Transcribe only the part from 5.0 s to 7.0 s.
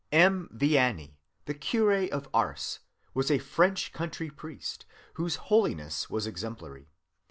whose holiness was exemplary.